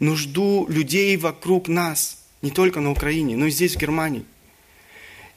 Нужду 0.00 0.66
людей 0.68 1.16
вокруг 1.16 1.68
нас, 1.68 2.18
не 2.42 2.50
только 2.50 2.80
на 2.80 2.90
Украине, 2.90 3.36
но 3.36 3.46
и 3.46 3.50
здесь, 3.50 3.76
в 3.76 3.78
Германии. 3.78 4.24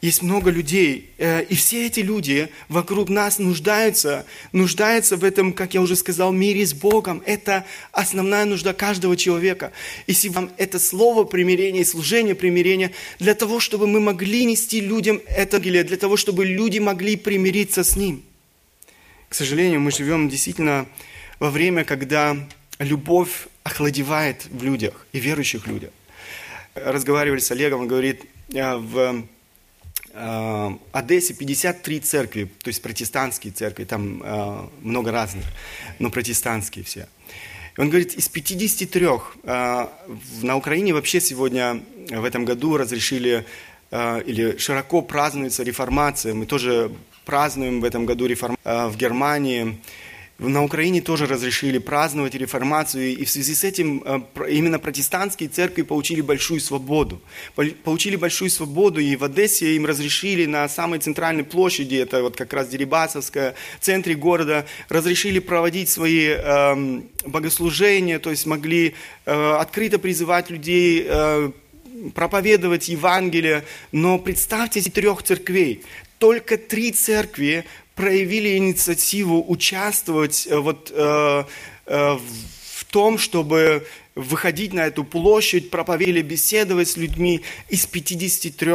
Есть 0.00 0.20
много 0.20 0.50
людей, 0.50 1.12
э, 1.16 1.44
и 1.44 1.54
все 1.54 1.86
эти 1.86 2.00
люди 2.00 2.50
вокруг 2.68 3.08
нас 3.08 3.38
нуждаются, 3.38 4.26
нуждаются 4.52 5.16
в 5.16 5.24
этом, 5.24 5.54
как 5.54 5.72
я 5.72 5.80
уже 5.80 5.96
сказал, 5.96 6.30
мире 6.30 6.66
с 6.66 6.74
Богом. 6.74 7.22
Это 7.24 7.64
основная 7.90 8.44
нужда 8.44 8.74
каждого 8.74 9.16
человека. 9.16 9.72
И 10.06 10.12
сегодня 10.12 10.50
это 10.58 10.78
слово 10.78 11.24
примирения 11.24 11.86
служение 11.86 12.34
примирения 12.34 12.90
для 13.18 13.34
того, 13.34 13.60
чтобы 13.60 13.86
мы 13.86 14.00
могли 14.00 14.44
нести 14.44 14.80
людям 14.80 15.22
это, 15.26 15.58
для 15.58 15.84
того, 15.84 16.18
чтобы 16.18 16.44
люди 16.44 16.80
могли 16.80 17.16
примириться 17.16 17.82
с 17.82 17.96
Ним. 17.96 18.22
К 19.30 19.34
сожалению, 19.34 19.80
мы 19.80 19.90
живем 19.90 20.28
действительно 20.28 20.86
во 21.44 21.50
время, 21.50 21.84
когда 21.84 22.38
любовь 22.78 23.48
охладевает 23.64 24.46
в 24.46 24.64
людях 24.64 25.06
и 25.12 25.20
верующих 25.20 25.66
людях. 25.66 25.90
Разговаривали 26.74 27.40
с 27.40 27.50
Олегом, 27.50 27.80
он 27.80 27.86
говорит, 27.86 28.22
«Э, 28.54 28.76
в 28.76 29.26
э, 30.14 30.70
Одессе 30.92 31.34
53 31.34 32.00
церкви, 32.00 32.50
то 32.62 32.68
есть 32.68 32.80
протестантские 32.80 33.52
церкви, 33.52 33.84
там 33.84 34.22
э, 34.22 34.68
много 34.80 35.12
разных, 35.12 35.44
но 35.98 36.08
протестантские 36.08 36.82
все. 36.82 37.08
И 37.76 37.80
он 37.80 37.90
говорит, 37.90 38.14
из 38.14 38.28
53 38.30 39.08
на 39.44 40.56
Украине 40.56 40.94
вообще 40.94 41.20
сегодня 41.20 41.82
в 42.08 42.24
этом 42.24 42.46
году 42.46 42.78
разрешили 42.78 43.44
или 43.90 44.56
широко 44.58 45.02
празднуется 45.02 45.62
реформация. 45.62 46.34
Мы 46.34 46.46
тоже 46.46 46.90
празднуем 47.26 47.80
в 47.80 47.84
этом 47.84 48.06
году 48.06 48.26
реформацию 48.26 48.90
в 48.90 48.96
Германии. 48.96 49.76
На 50.38 50.64
Украине 50.64 51.00
тоже 51.00 51.26
разрешили 51.26 51.78
праздновать 51.78 52.34
реформацию, 52.34 53.16
и 53.16 53.24
в 53.24 53.30
связи 53.30 53.54
с 53.54 53.62
этим 53.62 54.02
э, 54.04 54.20
именно 54.50 54.80
протестантские 54.80 55.48
церкви 55.48 55.82
получили 55.82 56.22
большую 56.22 56.60
свободу. 56.60 57.22
Получили 57.84 58.16
большую 58.16 58.50
свободу, 58.50 58.98
и 59.00 59.14
в 59.14 59.22
Одессе 59.22 59.76
им 59.76 59.86
разрешили 59.86 60.46
на 60.46 60.68
самой 60.68 60.98
центральной 60.98 61.44
площади, 61.44 61.94
это 61.94 62.20
вот 62.20 62.34
как 62.36 62.52
раз 62.52 62.68
Дерибасовская, 62.68 63.54
в 63.80 63.84
центре 63.84 64.16
города, 64.16 64.66
разрешили 64.88 65.38
проводить 65.38 65.88
свои 65.88 66.30
э, 66.30 67.00
богослужения, 67.26 68.18
то 68.18 68.30
есть 68.30 68.44
могли 68.44 68.94
э, 69.26 69.56
открыто 69.60 70.00
призывать 70.00 70.50
людей 70.50 71.06
э, 71.06 71.52
проповедовать 72.12 72.88
Евангелие, 72.88 73.64
но 73.92 74.18
представьте 74.18 74.80
трех 74.90 75.22
церквей, 75.22 75.84
только 76.18 76.56
три 76.56 76.90
церкви 76.90 77.64
проявили 77.94 78.56
инициативу 78.56 79.44
участвовать 79.46 80.46
э, 80.48 80.58
вот, 80.58 80.92
э, 80.94 81.44
э, 81.86 82.18
в 82.74 82.84
том, 82.90 83.18
чтобы 83.18 83.86
выходить 84.14 84.72
на 84.72 84.86
эту 84.86 85.04
площадь, 85.04 85.70
проповедовать, 85.70 86.26
беседовать 86.26 86.88
с 86.88 86.96
людьми 86.96 87.42
из 87.68 87.86
53, 87.86 88.72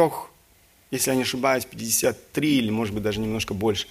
если 0.90 1.10
я 1.10 1.16
не 1.16 1.22
ошибаюсь, 1.22 1.64
53 1.64 2.58
или, 2.58 2.70
может 2.70 2.94
быть, 2.94 3.02
даже 3.02 3.20
немножко 3.20 3.54
больше, 3.54 3.86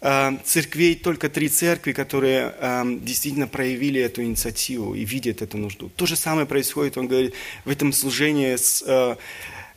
э, 0.00 0.32
церквей, 0.44 0.94
только 0.94 1.28
три 1.28 1.48
церкви, 1.48 1.92
которые 1.92 2.54
э, 2.58 2.82
действительно 3.02 3.48
проявили 3.48 4.00
эту 4.00 4.22
инициативу 4.22 4.94
и 4.94 5.04
видят 5.04 5.42
эту 5.42 5.58
нужду. 5.58 5.90
То 5.96 6.06
же 6.06 6.16
самое 6.16 6.46
происходит, 6.46 6.98
он 6.98 7.08
говорит, 7.08 7.34
в 7.64 7.70
этом 7.70 7.92
служении 7.92 8.56
с 8.56 8.82
э, 8.86 9.16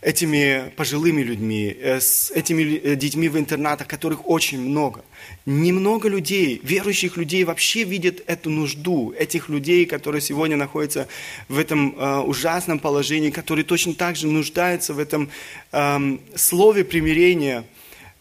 этими 0.05 0.71
пожилыми 0.75 1.23
людьми, 1.23 1.75
э, 1.81 1.99
с 1.99 2.29
этими 2.29 2.61
э, 2.61 2.95
детьми 2.95 3.27
в 3.27 3.39
интернатах, 3.39 3.87
которых 3.87 4.29
очень 4.29 4.61
много. 4.61 5.03
Немного 5.47 6.09
людей, 6.09 6.61
верующих 6.63 7.17
людей 7.17 7.43
вообще 7.43 7.83
видят 7.83 8.21
эту 8.27 8.51
нужду, 8.51 9.13
этих 9.17 9.49
людей, 9.49 9.87
которые 9.87 10.21
сегодня 10.21 10.57
находятся 10.57 11.07
в 11.49 11.57
этом 11.57 11.95
э, 11.97 12.19
ужасном 12.19 12.77
положении, 12.77 13.31
которые 13.31 13.65
точно 13.65 13.95
так 13.95 14.15
же 14.15 14.27
нуждаются 14.27 14.93
в 14.93 14.99
этом 14.99 15.31
э, 15.71 16.17
слове 16.35 16.83
примирения, 16.83 17.63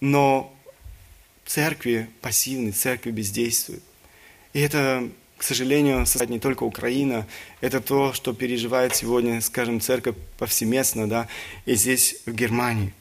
но 0.01 0.57
церкви 1.45 2.09
пассивны, 2.23 2.71
церкви 2.71 3.11
бездействуют. 3.11 3.83
И 4.55 4.61
это 4.61 5.07
к 5.37 5.43
сожалению, 5.43 6.05
не 6.29 6.39
только 6.39 6.63
Украина, 6.63 7.27
это 7.61 7.81
то, 7.81 8.13
что 8.13 8.33
переживает 8.33 8.95
сегодня, 8.95 9.41
скажем, 9.41 9.81
церковь 9.81 10.17
повсеместно, 10.39 11.09
да, 11.09 11.29
и 11.67 11.75
здесь, 11.75 12.17
в 12.27 12.33
Германии. 12.33 12.93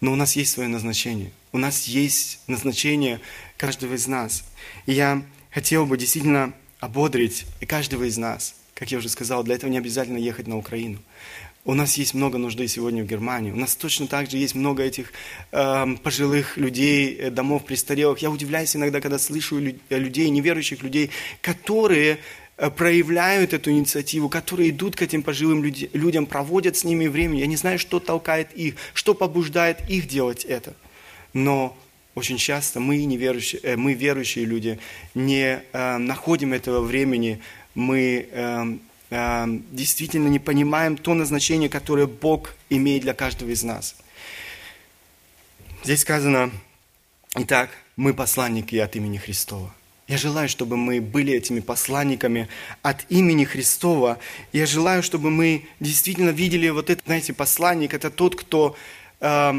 Но 0.00 0.12
у 0.12 0.16
нас 0.16 0.36
есть 0.36 0.52
свое 0.52 0.68
назначение. 0.68 1.32
У 1.52 1.58
нас 1.58 1.84
есть 1.84 2.40
назначение 2.46 3.20
каждого 3.56 3.94
из 3.94 4.06
нас. 4.06 4.44
И 4.86 4.92
я 4.92 5.22
хотел 5.50 5.86
бы 5.86 5.98
действительно 5.98 6.52
ободрить 6.78 7.46
и 7.60 7.66
каждого 7.66 8.04
из 8.04 8.16
нас. 8.16 8.54
Как 8.74 8.92
я 8.92 8.98
уже 8.98 9.08
сказал, 9.08 9.42
для 9.42 9.56
этого 9.56 9.70
не 9.70 9.78
обязательно 9.78 10.18
ехать 10.18 10.46
на 10.46 10.56
Украину. 10.56 11.00
У 11.68 11.74
нас 11.74 11.98
есть 11.98 12.14
много 12.14 12.38
нужды 12.38 12.66
сегодня 12.66 13.04
в 13.04 13.06
Германии. 13.06 13.52
У 13.52 13.56
нас 13.56 13.76
точно 13.76 14.06
так 14.06 14.30
же 14.30 14.38
есть 14.38 14.54
много 14.54 14.82
этих 14.82 15.12
э, 15.52 15.86
пожилых 16.02 16.56
людей, 16.56 17.14
э, 17.14 17.30
домов 17.30 17.66
престарелых. 17.66 18.20
Я 18.20 18.30
удивляюсь 18.30 18.74
иногда, 18.74 19.02
когда 19.02 19.18
слышу 19.18 19.58
людей, 19.58 20.30
неверующих 20.30 20.82
людей, 20.82 21.10
которые 21.42 22.20
э, 22.56 22.70
проявляют 22.70 23.52
эту 23.52 23.70
инициативу, 23.70 24.30
которые 24.30 24.70
идут 24.70 24.96
к 24.96 25.02
этим 25.02 25.22
пожилым 25.22 25.62
людям, 25.62 26.24
проводят 26.24 26.78
с 26.78 26.84
ними 26.84 27.06
время. 27.06 27.38
Я 27.38 27.46
не 27.46 27.56
знаю, 27.56 27.78
что 27.78 28.00
толкает 28.00 28.50
их, 28.54 28.76
что 28.94 29.12
побуждает 29.12 29.90
их 29.90 30.08
делать 30.08 30.46
это. 30.46 30.74
Но 31.34 31.76
очень 32.14 32.38
часто 32.38 32.80
мы, 32.80 33.04
неверующие, 33.04 33.60
э, 33.62 33.76
мы 33.76 33.92
верующие 33.92 34.46
люди, 34.46 34.78
не 35.14 35.60
э, 35.74 35.98
находим 35.98 36.54
этого 36.54 36.80
времени, 36.80 37.42
мы 37.74 38.26
э, 38.32 38.78
действительно 39.10 40.28
не 40.28 40.38
понимаем 40.38 40.96
то 40.96 41.14
назначение, 41.14 41.68
которое 41.68 42.06
Бог 42.06 42.54
имеет 42.68 43.02
для 43.02 43.14
каждого 43.14 43.50
из 43.50 43.62
нас. 43.62 43.96
Здесь 45.82 46.00
сказано, 46.00 46.50
итак, 47.34 47.70
мы 47.96 48.12
посланники 48.12 48.76
от 48.76 48.96
имени 48.96 49.16
Христова. 49.16 49.74
Я 50.08 50.16
желаю, 50.16 50.48
чтобы 50.48 50.76
мы 50.76 51.00
были 51.00 51.34
этими 51.34 51.60
посланниками 51.60 52.48
от 52.82 53.04
имени 53.10 53.44
Христова. 53.44 54.18
Я 54.52 54.64
желаю, 54.64 55.02
чтобы 55.02 55.30
мы 55.30 55.66
действительно 55.80 56.30
видели 56.30 56.68
вот 56.70 56.88
это, 56.88 57.02
знаете, 57.04 57.34
посланник, 57.34 57.92
это 57.92 58.10
тот, 58.10 58.34
кто 58.34 58.74
э, 59.20 59.52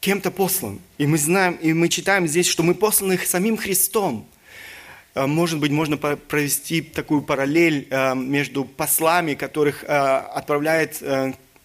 кем-то 0.00 0.30
послан. 0.30 0.80
И 0.98 1.06
мы 1.06 1.16
знаем, 1.16 1.54
и 1.54 1.72
мы 1.72 1.88
читаем 1.88 2.28
здесь, 2.28 2.46
что 2.46 2.62
мы 2.62 2.74
посланы 2.74 3.18
самим 3.18 3.56
Христом. 3.56 4.26
Э, 5.14 5.26
может 5.26 5.58
быть, 5.60 5.70
можно 5.70 5.96
провести 5.96 6.82
такую 6.82 7.22
параллель 7.22 7.86
э, 7.90 8.14
между 8.14 8.64
послами, 8.64 9.34
которых 9.34 9.84
э, 9.84 9.86
отправляет 9.86 11.02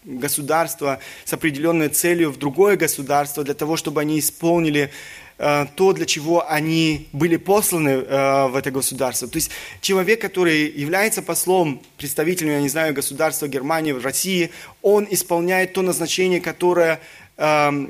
государство 0.04 0.98
с 1.24 1.32
определенной 1.32 1.88
целью 1.88 2.30
в 2.30 2.38
другое 2.38 2.76
государство, 2.76 3.44
для 3.44 3.54
того, 3.54 3.76
чтобы 3.76 4.00
они 4.00 4.18
исполнили 4.18 4.90
э, 5.38 5.66
то, 5.74 5.92
для 5.92 6.06
чего 6.06 6.48
они 6.48 7.08
были 7.12 7.36
посланы 7.36 7.90
э, 7.90 8.46
в 8.48 8.56
это 8.56 8.70
государство. 8.70 9.28
То 9.28 9.36
есть 9.36 9.50
человек, 9.80 10.20
который 10.20 10.70
является 10.70 11.22
послом, 11.22 11.82
представителем, 11.98 12.52
я 12.52 12.60
не 12.60 12.68
знаю, 12.68 12.94
государства 12.94 13.46
Германии, 13.46 13.92
России, 13.92 14.50
он 14.80 15.06
исполняет 15.10 15.74
то 15.74 15.82
назначение, 15.82 16.40
которое, 16.40 17.00
э, 17.36 17.86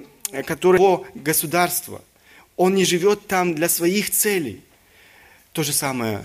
которое 0.47 1.01
государство. 1.15 2.03
Он 2.57 2.75
не 2.75 2.85
живет 2.85 3.27
там 3.27 3.55
для 3.55 3.69
своих 3.69 4.11
целей. 4.11 4.63
То 5.53 5.65
же 5.65 5.73
самое 5.73 6.25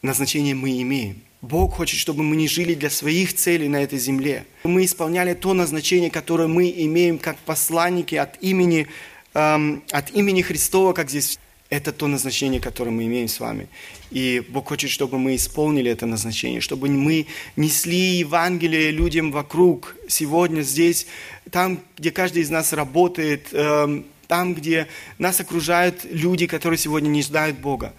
назначение 0.00 0.54
мы 0.54 0.80
имеем. 0.80 1.20
Бог 1.42 1.74
хочет, 1.74 1.98
чтобы 1.98 2.22
мы 2.22 2.36
не 2.36 2.46
жили 2.46 2.74
для 2.74 2.88
своих 2.88 3.34
целей 3.34 3.68
на 3.68 3.82
этой 3.82 3.98
земле. 3.98 4.46
Мы 4.62 4.84
исполняли 4.84 5.34
то 5.34 5.52
назначение, 5.52 6.10
которое 6.10 6.46
мы 6.46 6.70
имеем 6.70 7.18
как 7.18 7.36
посланники 7.38 8.14
от 8.14 8.40
имени, 8.40 8.86
эм, 9.34 9.82
от 9.90 10.12
имени 10.12 10.42
Христова, 10.42 10.92
как 10.92 11.10
здесь. 11.10 11.38
Это 11.70 11.92
то 11.92 12.06
назначение, 12.06 12.60
которое 12.60 12.92
мы 12.92 13.04
имеем 13.06 13.26
с 13.26 13.40
вами. 13.40 13.66
И 14.12 14.44
Бог 14.48 14.68
хочет, 14.68 14.90
чтобы 14.90 15.18
мы 15.18 15.34
исполнили 15.34 15.90
это 15.90 16.06
назначение, 16.06 16.60
чтобы 16.60 16.88
мы 16.88 17.26
несли 17.56 18.18
Евангелие 18.18 18.92
людям 18.92 19.32
вокруг, 19.32 19.96
сегодня, 20.08 20.60
здесь, 20.62 21.08
там, 21.50 21.80
где 21.96 22.12
каждый 22.12 22.42
из 22.42 22.50
нас 22.50 22.72
работает, 22.72 23.48
эм, 23.52 24.04
там, 24.28 24.54
где 24.54 24.86
нас 25.18 25.40
окружают 25.40 26.04
люди, 26.04 26.46
которые 26.46 26.78
сегодня 26.78 27.08
не 27.08 27.22
ждают 27.22 27.58
Бога. 27.58 27.92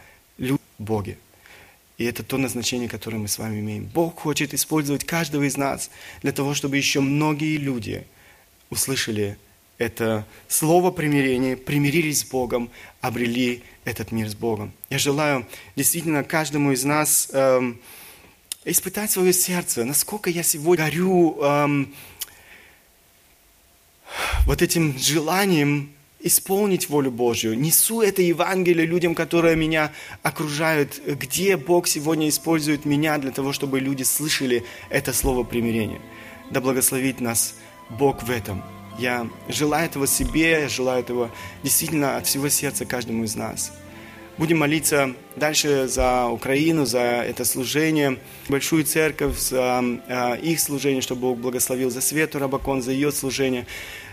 Боге. 0.78 1.18
И 1.98 2.04
это 2.04 2.24
то 2.24 2.38
назначение, 2.38 2.90
которое 2.90 3.18
мы 3.18 3.28
с 3.28 3.38
вами 3.38 3.60
имеем. 3.60 3.86
Бог 3.86 4.20
хочет 4.20 4.54
использовать 4.54 5.06
каждого 5.06 5.44
из 5.44 5.56
нас 5.56 5.90
для 6.22 6.34
того, 6.34 6.54
чтобы 6.54 6.78
еще 6.78 7.00
многие 7.00 7.58
люди 7.58 8.06
услышали 8.70 9.38
это 9.78 10.26
слово 10.48 10.92
примирения, 10.92 11.58
примирились 11.58 12.22
с 12.22 12.26
Богом, 12.26 12.70
обрели 13.02 13.64
этот 13.84 14.12
мир 14.12 14.30
с 14.30 14.36
Богом. 14.36 14.74
Я 14.90 14.98
желаю 15.00 15.46
действительно 15.76 16.24
каждому 16.24 16.72
из 16.72 16.84
нас 16.84 17.30
эм, 17.34 17.80
испытать 18.64 19.12
свое 19.12 19.34
сердце, 19.34 19.84
насколько 19.84 20.30
я 20.30 20.44
сегодня 20.44 20.86
горю 20.86 21.42
эм, 21.42 21.94
вот 24.46 24.62
этим 24.62 24.98
желанием 24.98 25.95
исполнить 26.26 26.90
волю 26.90 27.12
Божью. 27.12 27.58
Несу 27.58 28.02
это 28.02 28.22
Евангелие 28.24 28.88
людям, 28.88 29.14
которые 29.14 29.56
меня 29.56 29.92
окружают. 30.24 31.00
Где 31.06 31.56
Бог 31.56 31.88
сегодня 31.88 32.28
использует 32.28 32.84
меня 32.84 33.20
для 33.20 33.32
того, 33.32 33.54
чтобы 33.54 33.80
люди 33.80 34.02
слышали 34.04 34.64
это 34.90 35.14
слово 35.14 35.44
примирения. 35.44 36.02
Да 36.50 36.62
благословит 36.62 37.22
нас 37.22 37.56
Бог 37.90 38.24
в 38.24 38.32
этом. 38.32 38.64
Я 38.98 39.28
желаю 39.50 39.86
этого 39.86 40.08
себе, 40.08 40.62
я 40.62 40.70
желаю 40.70 41.02
этого 41.02 41.30
действительно 41.64 42.18
от 42.18 42.26
всего 42.26 42.50
сердца 42.50 42.86
каждому 42.86 43.24
из 43.24 43.36
нас. 43.36 43.72
Будем 44.38 44.58
молиться 44.58 45.14
дальше 45.36 45.88
за 45.88 46.28
Украину, 46.28 46.86
за 46.86 47.00
это 47.00 47.46
служение, 47.46 48.18
большую 48.50 48.84
церковь, 48.84 49.38
за 49.38 49.82
э, 50.08 50.40
их 50.42 50.60
служение, 50.60 51.02
чтобы 51.02 51.22
Бог 51.22 51.38
благословил, 51.38 51.90
за 51.90 52.02
Свету 52.02 52.40
Рабакон, 52.40 52.82
за 52.82 52.92
ее 52.92 53.12
служение 53.14 53.66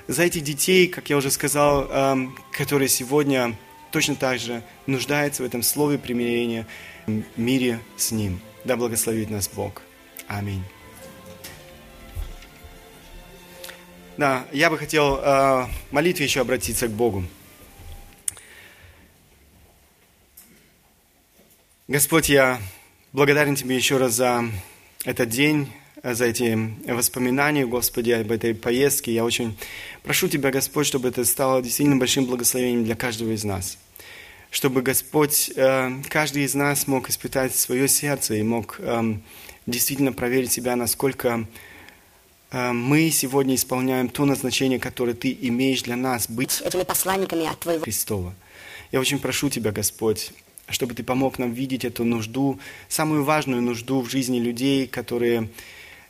за 0.09 0.25
этих 0.25 0.43
детей, 0.43 0.89
как 0.89 1.11
я 1.11 1.17
уже 1.17 1.31
сказал, 1.31 1.89
эм, 1.91 2.37
которые 2.53 2.89
сегодня 2.89 3.57
точно 3.91 4.17
так 4.17 4.39
же 4.39 4.63
нуждаются 4.87 5.43
в 5.43 5.47
этом 5.47 5.63
слове 5.63 5.99
примирения, 5.99 6.67
в 7.07 7.23
мире 7.37 7.81
с 7.97 8.11
Ним. 8.13 8.41
Да 8.65 8.77
благословит 8.77 9.31
нас 9.31 9.49
Бог. 9.49 9.83
Аминь. 10.29 10.65
Да, 14.17 14.47
я 14.53 14.71
бы 14.71 14.79
хотел 14.79 15.19
э, 15.23 15.67
молитве 15.91 16.25
еще 16.25 16.41
обратиться 16.43 16.87
к 16.87 16.91
Богу. 16.91 17.25
Господь, 21.89 22.29
я 22.29 22.61
благодарен 23.13 23.57
Тебе 23.57 23.77
еще 23.77 23.97
раз 23.97 24.13
за 24.13 24.45
этот 25.05 25.29
день, 25.29 25.73
за 26.03 26.25
эти 26.25 26.59
воспоминания, 26.91 27.65
Господи, 27.65 28.11
об 28.11 28.33
этой 28.33 28.55
поездке. 28.55 29.15
Я 29.15 29.25
очень 29.25 29.57
прошу 30.03 30.29
Тебя, 30.29 30.51
Господь, 30.51 30.87
чтобы 30.87 31.09
это 31.09 31.25
стало 31.25 31.63
действительно 31.63 31.97
большим 31.97 32.27
благословением 32.27 32.85
для 32.85 32.97
каждого 32.97 33.31
из 33.31 33.45
нас. 33.45 33.79
Чтобы 34.51 34.83
Господь, 34.83 35.51
э, 35.55 35.91
каждый 36.09 36.45
из 36.45 36.55
нас 36.55 36.87
мог 36.87 37.09
испытать 37.09 37.55
свое 37.55 37.89
сердце 37.89 38.35
и 38.35 38.43
мог 38.43 38.77
эм, 38.81 39.23
действительно 39.67 40.13
проверить 40.13 40.53
себя, 40.53 40.77
насколько 40.77 41.47
э, 42.51 42.73
мы 42.73 43.11
сегодня 43.11 43.55
исполняем 43.55 44.09
то 44.09 44.27
назначение, 44.27 44.79
которое 44.79 45.15
Ты 45.15 45.37
имеешь 45.41 45.83
для 45.83 45.97
нас, 45.97 46.29
быть 46.29 46.61
этими 46.61 46.83
посланниками 46.83 47.47
от 47.47 47.61
Твоего 47.61 47.85
Христова. 47.85 48.35
Я 48.91 49.01
очень 49.01 49.21
прошу 49.21 49.49
Тебя, 49.49 49.71
Господь, 49.71 50.33
чтобы 50.69 50.95
Ты 50.95 51.03
помог 51.03 51.39
нам 51.39 51.53
видеть 51.53 51.87
эту 51.87 52.05
нужду, 52.05 52.59
самую 52.89 53.25
важную 53.25 53.63
нужду 53.63 54.03
в 54.03 54.11
жизни 54.11 54.39
людей, 54.39 54.87
которые 54.87 55.49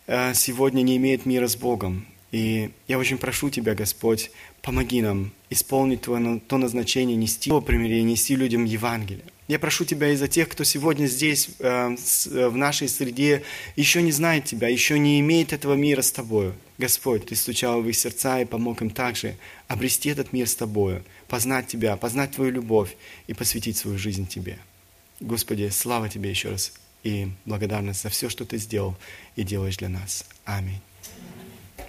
сегодня 0.06 0.82
не 0.82 0.96
имеет 0.96 1.26
мира 1.26 1.48
с 1.48 1.56
Богом. 1.56 2.06
И 2.32 2.70
я 2.88 2.98
очень 2.98 3.18
прошу 3.18 3.50
Тебя, 3.50 3.74
Господь, 3.74 4.30
помоги 4.62 5.02
нам 5.02 5.32
исполнить 5.50 6.00
Твое, 6.00 6.40
то 6.40 6.56
назначение, 6.56 7.14
нести 7.14 7.50
Его 7.50 7.60
примирение, 7.60 8.12
нести 8.12 8.34
людям 8.36 8.64
Евангелие. 8.64 9.24
Я 9.48 9.58
прошу 9.58 9.84
Тебя 9.84 10.08
и 10.08 10.16
за 10.16 10.28
тех, 10.28 10.48
кто 10.48 10.64
сегодня 10.64 11.06
здесь, 11.06 11.50
э, 11.58 11.94
в 12.48 12.56
нашей 12.56 12.88
среде, 12.88 13.42
еще 13.76 14.00
не 14.00 14.12
знает 14.12 14.46
Тебя, 14.46 14.68
еще 14.68 14.98
не 14.98 15.20
имеет 15.20 15.52
этого 15.52 15.74
мира 15.74 16.00
с 16.00 16.10
Тобою. 16.10 16.54
Господь, 16.78 17.26
Ты 17.26 17.36
стучал 17.36 17.82
в 17.82 17.88
их 17.88 17.96
сердца 17.96 18.40
и 18.40 18.46
помог 18.46 18.80
им 18.80 18.88
также 18.88 19.36
обрести 19.68 20.08
этот 20.08 20.32
мир 20.32 20.48
с 20.48 20.54
Тобою, 20.54 21.04
познать 21.28 21.66
Тебя, 21.66 21.96
познать 21.98 22.30
Твою 22.30 22.50
любовь 22.50 22.96
и 23.26 23.34
посвятить 23.34 23.76
свою 23.76 23.98
жизнь 23.98 24.26
Тебе. 24.26 24.58
Господи, 25.20 25.68
слава 25.68 26.08
Тебе 26.08 26.30
еще 26.30 26.48
раз 26.48 26.72
и 27.02 27.28
благодарность 27.44 28.02
за 28.02 28.08
все, 28.08 28.28
что 28.28 28.44
Ты 28.44 28.58
сделал 28.58 28.96
и 29.36 29.42
делаешь 29.42 29.76
для 29.76 29.88
нас. 29.88 30.24
Аминь. 30.44 30.80